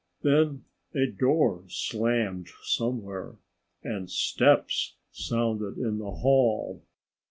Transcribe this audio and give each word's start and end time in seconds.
Then 0.23 0.65
a 0.95 1.05
door 1.05 1.65
slammed 1.67 2.49
somewhere. 2.63 3.35
And 3.83 4.09
steps 4.09 4.95
sounded 5.11 5.77
in 5.77 5.99
the 5.99 6.09
hall. 6.09 6.81